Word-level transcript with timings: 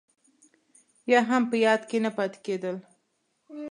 يا 1.11 1.19
هم 1.29 1.43
په 1.49 1.55
ياد 1.65 1.81
کې 1.89 1.97
نه 2.05 2.11
پاتې 2.17 2.39
کېدل. 2.45 2.75